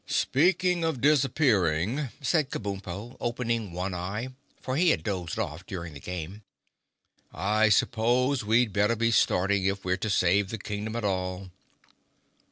"Speaking 0.07 0.83
of 0.83 0.99
disappearing," 0.99 2.09
said 2.23 2.49
Kabumpo, 2.49 3.17
opening 3.19 3.71
one 3.71 3.93
eye, 3.93 4.29
for 4.59 4.75
he 4.75 4.89
had 4.89 5.03
dozed 5.03 5.37
off 5.37 5.63
during 5.67 5.93
the 5.93 5.99
game, 5.99 6.41
"I 7.31 7.69
suppose 7.69 8.43
we'd 8.43 8.73
better 8.73 8.95
be 8.95 9.11
starting 9.11 9.65
if 9.65 9.85
we're 9.85 9.97
to 9.97 10.09
save 10.09 10.49
the 10.49 10.57
Kingdom 10.57 10.95
at 10.95 11.03
all." 11.05 11.51